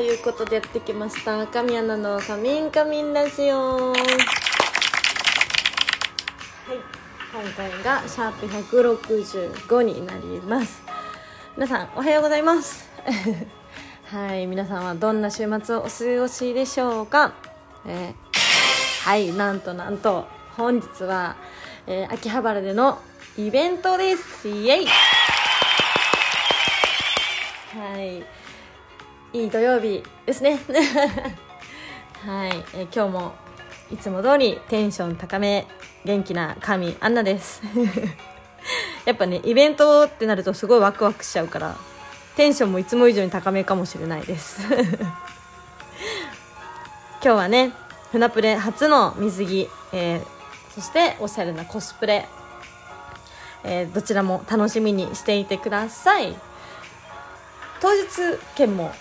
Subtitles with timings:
[0.00, 1.46] ということでやってきました。
[1.46, 4.00] 神アナの「カミンカミンラジオ」はい
[7.30, 10.82] 今回がシャープ165になります。
[11.54, 12.88] 皆さんおはようございます。
[14.10, 17.32] はい皆さんはどんな週末をお過ごしでしょうか、
[17.84, 21.36] えー、はいなんとなんと本日は、
[21.86, 22.98] えー、秋葉原での
[23.36, 24.48] イベントです。
[24.48, 24.86] イエイ。
[27.76, 28.39] はい。
[29.32, 30.58] いい土曜日ですね。
[32.26, 33.32] はい、え、今日も
[33.88, 35.68] いつも通りテンション高め
[36.04, 37.62] 元気な神アンナです。
[39.06, 41.76] やっぱねイベントってなるとすごいワクワクしちゃうから
[42.34, 44.62] テンションもいつも以上に高めかもしれないです。
[44.72, 44.80] 今
[47.20, 47.72] 日はね
[48.10, 52.26] 船プレ初の水着、えー、そしておしゃれなコスプレ、
[53.62, 56.34] えー、どちらも楽しみにしていてください。
[57.80, 58.08] 当日
[58.56, 58.92] 券も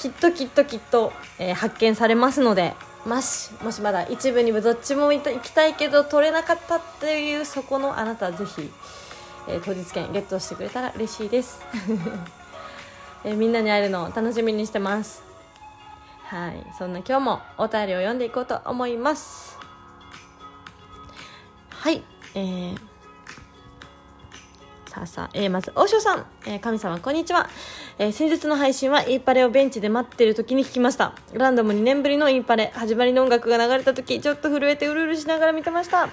[0.00, 8.70] きっときっときっと、えー、発見されますのでもしもしまだ一部二部どっちも行きたいけど取れなかったっていうそこのあなたぜひ、
[9.46, 11.60] えー、当日券ゲットしてくれたら嬉しいです、
[13.24, 15.22] えー、みんなに会えるのを楽しみにしてます。
[16.24, 16.64] はい。
[16.78, 19.58] そんな今日もお便りを読んでいこうと思います。
[21.70, 22.02] はい。
[22.34, 22.90] えー
[24.90, 27.48] さあさあ、えー、まず、大塩さん、えー、神様、こんにちは。
[28.02, 31.14] えー、先日の配信は、イーパレをベンチで待ってる時に聞きました。
[31.34, 36.08] ランドム2年ぶりのイーパレ、始まりの音楽が流れた時、ちょっと震えてうるうるしながら見てました。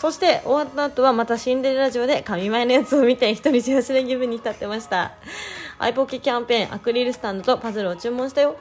[0.00, 5.12] そして、終わった後は、またシンデレラジオで神前のやつを見て、一人幸せな気分に浸ってました。
[5.78, 8.56] アイポケキャンペーン、アクリルスタンドとパズルを注文したよ。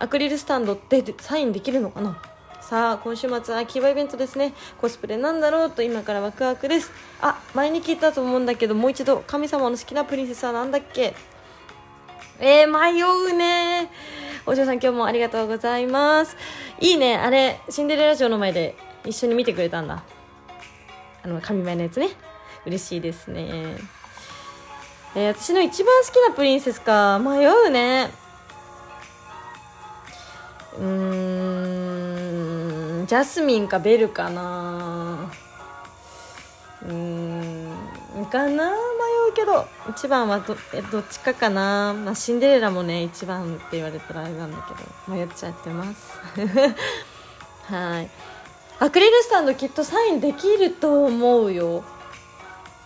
[0.00, 2.20] アクリルスタンドってサインできるのかな？
[2.60, 11.14] さあ今週末は秋葉イベントですねコスプレなんだろうと今からワクワクですあ前に聞いたと思うんだけどもう一度神様の好きなプリンセスは何だっけ？
[12.40, 13.90] えー、迷うね。
[14.44, 16.36] お嬢さん今日もありがとうございます。
[16.80, 17.16] いいね。
[17.16, 20.04] あれシンデレラ城の前で一緒に見てくれたんだ。
[21.22, 22.10] あの神前のやつね。
[22.66, 23.76] 嬉しいですね。
[25.14, 27.18] えー、私の一番好きなプリンセスか。
[27.18, 28.10] 迷うね。
[30.78, 30.82] うー
[33.02, 35.32] んジャスミンかベルかな。
[36.86, 37.72] うん
[38.30, 38.70] かな。
[38.70, 38.74] 迷
[39.36, 46.18] けど一番はどえどっちかかな、まあ、シンデレラもね一番って言われたらあれなんだけど迷っちゃってます。
[47.72, 48.10] はい。
[48.78, 51.84] アクリルスタンドきっとサインできると思うよ。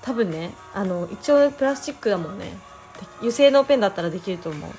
[0.03, 2.53] 多分ねあの一応プラスチックだもんね。
[3.19, 4.71] 油性のペンだったらできると思う。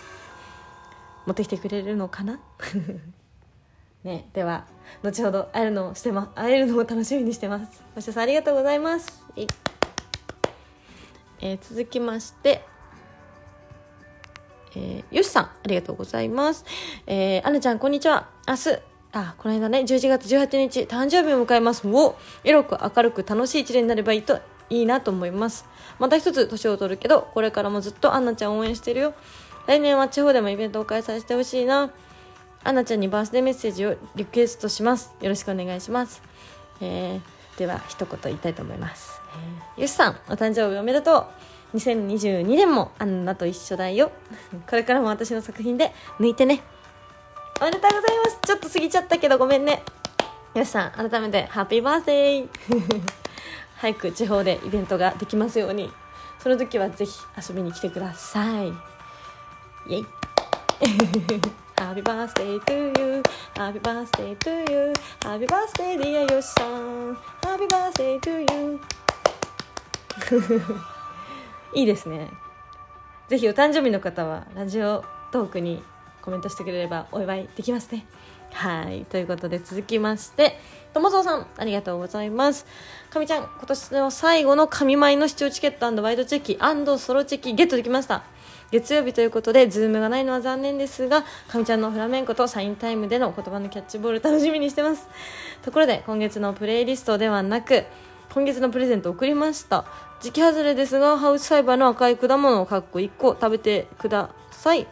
[1.26, 2.40] 持ってきてくれるのかな？
[4.04, 4.66] ね、では
[5.04, 7.82] 後ほど会えるのをしてま会えるのを楽しみにしてます。
[7.96, 9.24] 星さんありがとうございます。
[11.42, 12.64] えー、続きまして
[14.74, 16.64] えー、よしさん、ありがとうございます。
[17.06, 18.30] えー、アナちゃん、こんにちは。
[18.48, 18.80] 明日、
[19.12, 21.86] あ、この間ね、11月18日、誕生日を迎えます。
[21.86, 22.16] を、
[22.46, 25.66] エロく明るく楽しい一年になればいいと、いいなと思います。
[26.00, 29.14] また一つ年を取るけど、これからもずっとアンナちゃん応援してるよ。
[29.68, 31.92] 来年は地方でもイベントを開催してほしいな。
[32.64, 36.22] アンナちゃんにバースデーメッセージをリクエストしますよろしくお願いします、
[36.80, 37.22] えー、
[37.58, 39.22] では一言言いたいと思います、
[39.78, 41.26] えー、ゆしさんお誕生日おめでとう。
[41.76, 44.12] 2022年もアンナと一緒だよ。
[44.70, 46.62] これからも私の作品で抜いてね。
[47.62, 48.40] おめでとうございます。
[48.46, 49.84] ちょっと過ぎちゃったけどごめんね。
[50.54, 52.50] よしさん改めてハッピーバースデー。
[53.78, 55.92] 早く地方でイベントができますように。
[56.40, 58.74] その時はぜひ遊びに来てください。
[59.88, 60.06] イエイ。
[61.82, 63.24] Happy birthday to you.
[63.56, 64.94] Happy birthday to you.
[65.22, 68.80] Happy birthday dear よしさん Happy birthday to you.
[71.74, 72.30] いいですね。
[73.30, 75.84] ぜひお誕生日の方はラジオトークに
[76.22, 78.06] コメントしてくれればお祝いできますね。
[78.54, 79.04] はい。
[79.06, 80.60] ということで続きまして
[80.94, 82.68] 友蔵さんありがとうございます。
[83.10, 86.60] かみちゃん今年の最後の神舞の視聴チケットワイドチェキ
[87.00, 88.22] ソロチェキゲットできました。
[88.72, 95.08] 月曜日ということで、ズームがないのは残念ですが、かみちゃんのフラメンコとサインタイムでの言葉のキャッチボール楽しみにしてます。
[95.62, 97.84] ところで、今月のプレイリストではなく、
[98.34, 99.86] 今月のプレゼント送りました。
[100.22, 104.88] 時期外れですが、ハウス栽培の赤い果物をかっこ1個食べてください。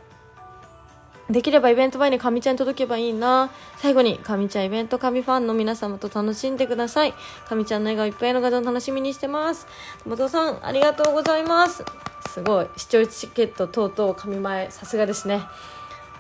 [1.30, 3.52] できればイベント前にかみちゃんに届けばいいな。
[3.78, 7.14] 最後に、かみちゃんイベント神ファンの皆様と楽しんでください。
[7.48, 9.68] かみちゃんの笑顔いっぱいの画像楽しみにしてます。
[10.08, 11.86] 元さん、ありがとうございます。
[12.30, 12.68] すごい。
[12.78, 15.44] 視聴チケット等々神前、さすがですね。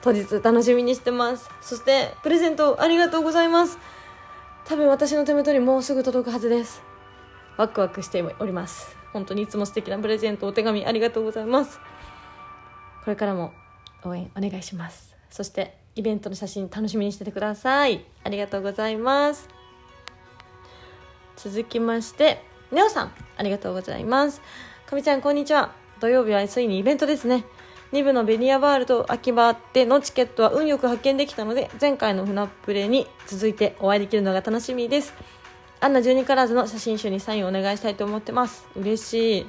[0.01, 1.49] 当日楽しみにしてます。
[1.59, 3.79] そして、プレゼントありがとうございます。
[4.65, 6.83] 多分私の手元にもうすぐ届くはずです。
[7.57, 8.95] ワクワクしております。
[9.11, 11.79] 本当にいつも素敵なプレゼント、お手紙ありがとうございます。
[13.03, 13.53] これからも
[14.03, 15.15] 応援お願いします。
[15.29, 18.05] そしてイベントの写真楽しみにしててください。
[18.23, 19.47] ありがとうございます。
[21.35, 24.41] 続きましてネオさんありがとうございます。
[24.85, 25.73] かみちゃんこんにちは。
[25.99, 27.45] 土曜日はついにイベントですね。
[27.91, 35.13] 2部のベニヤワールド秋葉でのチケットは運よく発見できたので前回の船プレに続いてお会いできるのが楽しみです。
[35.81, 38.67] アンナ12カラーズの写真集にサインをお願いしたいと思ってます。
[38.75, 39.47] 嬉しい。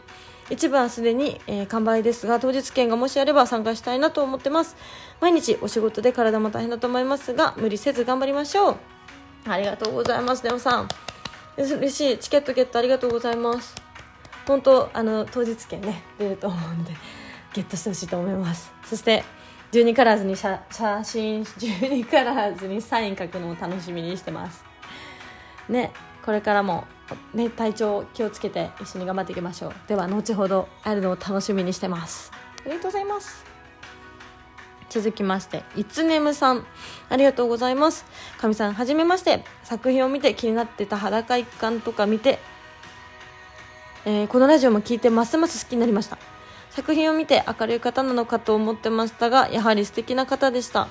[0.50, 4.76] 一部はすでに、えー、完売ですが当日券がもしあれば参加したいなと思ってます。
[5.20, 8.76] 毎日お仕事で体も大変だと思いますが無理せず頑張りましょう。
[9.46, 10.88] ありがとうございますネオさん。
[11.56, 12.18] 嬉しい。
[12.18, 13.74] チケットゲットありがとうございます。
[14.46, 16.92] 本当あの当日券ね出ると思うんで
[17.54, 18.72] ゲットしてほしいと思います。
[18.84, 19.22] そして
[19.72, 24.64] 12カラーズに写写真12カラーズにサイン書くのを楽しみにしてます。
[25.68, 25.92] ね
[26.24, 26.84] これからも
[27.34, 29.72] ね体調気をつけて一緒に頑張っていきましょう。
[29.88, 32.32] では後ほど会えるのを楽しみにしてます。
[32.64, 33.44] ありがとうございます。
[34.88, 36.66] 続きましていつねむさん。
[37.08, 38.04] ありがとうございます。
[38.38, 39.44] かみさんはじめまして。
[39.62, 42.38] 作品を見て気になってた裸一貫とか見て、
[44.04, 46.18] えー、このラジオも聞いてますます好きになりました。
[46.70, 50.88] 作品を見て明るい方なのかと思ってましたがやはり素敵な方でした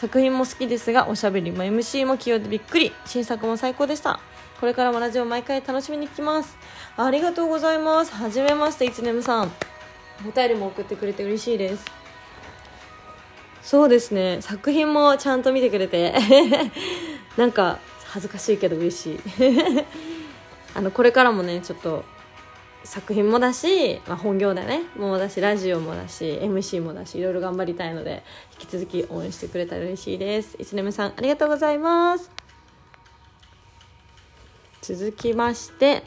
[0.00, 2.90] 作品も好きですがおしゃべりも MC も器用でびっくり。
[3.04, 4.18] 新作も最高でした。
[4.58, 6.56] これからもラジオ毎回楽しみに来ます。
[6.96, 8.14] ありがとうございます。
[8.14, 9.52] はじめましていつねむさん。
[10.26, 11.84] お便りも送ってくれて嬉しいです。
[13.60, 14.38] そうですね。
[14.40, 16.14] 作品もちゃんと見てくれて。
[17.36, 19.20] なんか恥ずかしいけど嬉しい。
[20.74, 22.06] あのこれからもねちょっと
[22.84, 28.22] 作品もだし、まあ、本業だねもうだしラジオもだし MC もだしいろいろ頑張りたいので
[28.52, 32.30] 引き続き応援してくれたら嬉しいです一年目さんありがとうございます
[34.80, 36.02] 続きまして、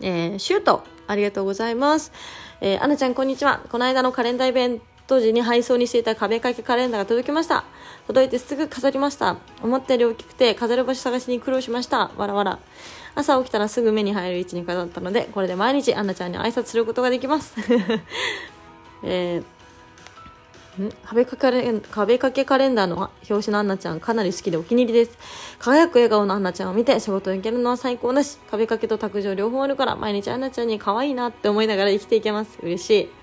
[0.00, 2.12] えー、シュートありがとうございます。
[2.60, 3.60] えー、アナちゃんこんにちは。
[3.70, 4.80] この間のカレンダーイベン
[5.12, 7.64] ト時に配送にしていた壁掛けカレンダーが届きました。
[8.06, 9.36] 届いてすぐ飾りました。
[9.62, 12.10] 思ったより大きくて飾る場所探しに苦労しました。
[12.16, 12.58] わらわら。
[13.14, 17.54] 朝起きたらすぐ目に入る位置に飾ったので、これで毎日アンナちゃんに挨拶することができます。
[19.04, 19.44] えー
[21.04, 25.18] 壁掛け壁掛けカレンダーの表紙のアンナちゃんかなり好きでお気に入りです
[25.58, 33.21] 輝く笑顔のアンナちゃんを見て仕事に行けるのは最高だし壁掛けと卓上両方あるから毎日アンナちゃんに可愛いなって思いながら生きていけます嬉しい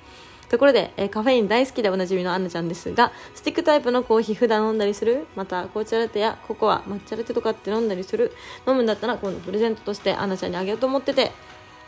[0.49, 8.31] ところで、えカフェイン大好きでおなじみのアンナちゃんですがスティックタイプのコーヒー普段飲んだりするまた紅茶ラテやココア抹茶ラテとかって飲んだりする
[8.67, 11.31] 飲むんだったら今度プレゼントとしてアンナちゃんにあげようと思ってて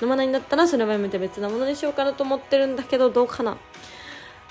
[0.01, 3.57] 飲まないんだったらそれはやめて別なものにしようかなと思ってるんだけどどうかな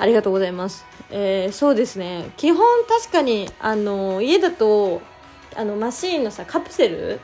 [0.00, 0.86] ありがとうございます。
[1.10, 2.30] えー、そうですね。
[2.38, 5.02] 基本確かに、あの、家だと、
[5.54, 7.20] あの、マシーンのさ、カプセル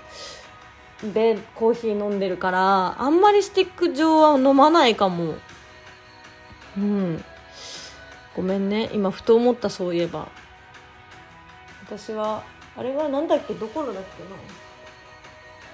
[1.02, 5.36] でコーヒー飲んでるから、あんまりスティック状は飲まないかも。
[6.76, 7.24] うん。
[8.34, 8.90] ごめんね。
[8.92, 10.28] 今、ふと思った、そういえば。
[11.84, 12.42] 私は、
[12.76, 14.30] あれはなんだっけどころだっけな。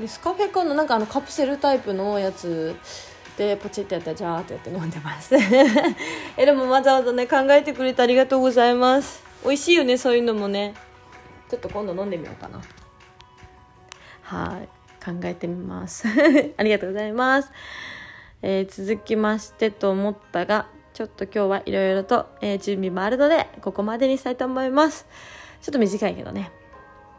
[0.01, 2.75] ネスカフェかのなんかあのカプセルタイプのやつ
[3.37, 5.35] でポチってやったらジャーってやって飲んでます。
[6.37, 9.23] えでもわざわざね考えてくれてありがとうございます。
[9.45, 10.75] 美味しいよねそういうのもね。
[11.49, 12.61] ちょっと今度飲んでみようかな。
[14.23, 14.69] はい。
[15.05, 16.07] 考えてみます。
[16.57, 17.51] ありがとうございます、
[18.41, 25.07] えー、続きましてと思ったがちょっと今日はいろいろと、えー、準備もあるのでここまでにしたいと思います
[25.61, 26.51] ちょっと短いけどね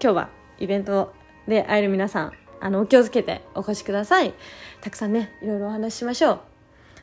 [0.01, 1.13] 今日はイベント
[1.47, 4.33] で会える皆さんあの、お気をつけてお越しください。
[4.79, 6.39] たくさんね、いろいろお話ししましょう。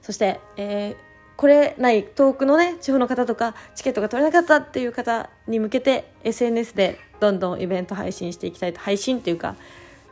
[0.00, 0.97] そして、えー、
[1.37, 9.55] これない遠くのね、地方の方とか、チケットが取れなかったっていう方に向けて、SNS でどんどんイベント配信していきたいと、配信っていうか、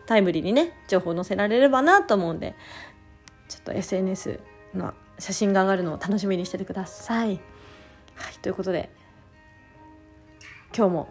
[0.04, 2.54] タイムリーにね、情報載せられればなと思うんで、
[3.48, 4.40] ちょっと SNS
[4.74, 7.40] の写真が上がるのを楽しみにしててください。
[8.14, 8.90] はい、ということで、
[10.76, 11.08] 今日も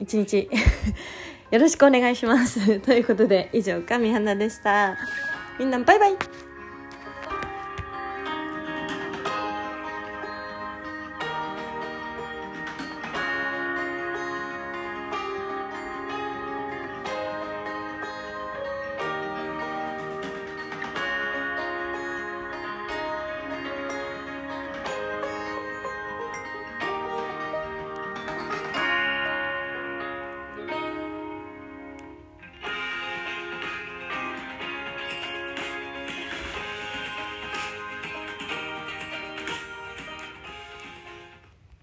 [0.00, 0.48] 一日
[1.50, 2.80] よろしくお願いします。
[2.80, 4.96] ということで、以上、神花でした。
[5.58, 6.12] みんな、バイバイ